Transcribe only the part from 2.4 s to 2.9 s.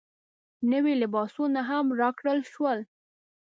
شول.